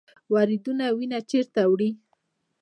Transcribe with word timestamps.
وریدونه 0.33 0.85
وینه 0.97 1.19
چیرته 1.29 1.61
وړي؟ 1.71 1.89